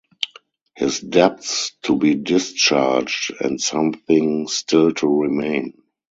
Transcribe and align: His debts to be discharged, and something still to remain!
His 0.75 0.99
debts 0.99 1.73
to 1.83 1.95
be 1.95 2.15
discharged, 2.15 3.33
and 3.39 3.61
something 3.61 4.47
still 4.47 4.91
to 4.95 5.05
remain! 5.07 5.75